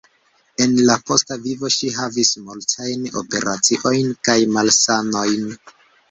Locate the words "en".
0.63-0.71